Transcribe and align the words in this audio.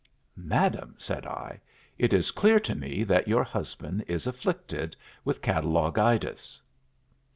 "'Madam,' 0.35 0.95
said 0.97 1.27
I, 1.27 1.61
'it 1.99 2.11
is 2.11 2.31
clear 2.31 2.59
to 2.61 2.73
me 2.73 3.03
that 3.03 3.27
your 3.27 3.43
husband 3.43 4.03
is 4.07 4.25
afflicted 4.25 4.95
with 5.23 5.43
catalogitis.' 5.43 6.59